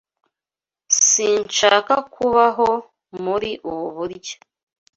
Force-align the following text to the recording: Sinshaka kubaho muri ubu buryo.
Sinshaka 1.07 1.93
kubaho 2.13 2.69
muri 3.23 3.51
ubu 3.69 3.85
buryo. 3.95 4.35